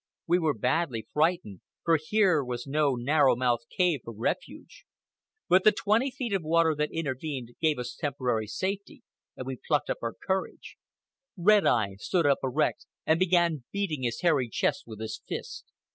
[0.25, 4.83] We were badly frightened, for here was no narrow mouthed cave for refuge.
[5.47, 9.03] But the twenty feet of water that intervened gave us temporary safety,
[9.37, 10.77] and we plucked up courage.
[11.37, 15.65] Red Eye stood up erect and began beating his hairy chest with his fist.